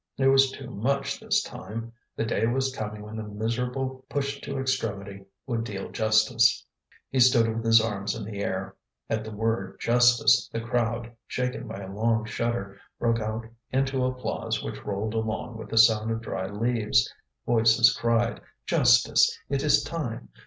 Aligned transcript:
It 0.17 0.29
was 0.29 0.49
too 0.51 0.67
much 0.71 1.19
this 1.19 1.43
time; 1.43 1.93
the 2.15 2.25
day 2.25 2.47
was 2.47 2.75
coming 2.75 3.03
when 3.03 3.17
the 3.17 3.21
miserable, 3.21 4.03
pushed 4.09 4.43
to 4.45 4.57
extremity, 4.57 5.25
would 5.45 5.63
deal 5.63 5.91
justice. 5.91 6.65
He 7.11 7.19
stood 7.19 7.47
with 7.47 7.63
his 7.63 7.79
arms 7.79 8.15
in 8.15 8.23
the 8.25 8.39
air. 8.41 8.75
At 9.11 9.23
the 9.23 9.29
word 9.29 9.79
"justice" 9.79 10.49
the 10.51 10.59
crowd, 10.59 11.15
shaken 11.27 11.67
by 11.67 11.81
a 11.81 11.93
long 11.93 12.25
shudder, 12.25 12.79
broke 12.97 13.19
out 13.19 13.45
into 13.71 14.03
applause 14.03 14.63
which 14.63 14.83
rolled 14.83 15.13
along 15.13 15.57
with 15.59 15.69
the 15.69 15.77
sound 15.77 16.09
of 16.09 16.19
dry 16.21 16.47
leaves. 16.49 17.13
Voices 17.45 17.93
cried: 17.95 18.41
"Justice! 18.65 19.37
it 19.49 19.61
is 19.61 19.83
time! 19.83 20.29